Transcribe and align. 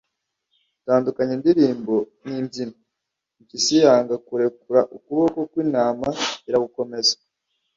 tandukanya 0.85 1.33
indirimbo 1.37 1.95
n’imbyino. 2.25 2.75
impyisi 3.39 3.73
yanga 3.83 4.15
kurekura 4.27 4.81
ukuboko 4.95 5.39
kw’intama 5.49 6.09
iragukomeza. 6.47 7.13